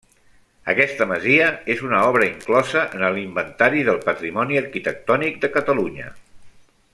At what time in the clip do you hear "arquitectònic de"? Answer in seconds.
4.63-5.53